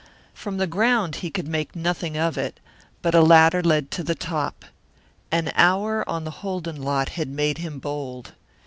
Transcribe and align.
From 0.33 0.57
the 0.57 0.65
ground 0.65 1.17
he 1.17 1.29
could 1.29 1.47
make 1.47 1.75
nothing 1.75 2.17
of 2.17 2.35
it, 2.35 2.59
but 3.03 3.13
a 3.13 3.21
ladder 3.21 3.61
led 3.61 3.91
to 3.91 4.03
the 4.03 4.15
top. 4.15 4.65
An 5.31 5.51
hour 5.53 6.03
on 6.09 6.23
the 6.23 6.31
Holden 6.41 6.81
lot 6.81 7.09
had 7.09 7.29
made 7.29 7.59
him 7.59 7.77
bold. 7.77 8.33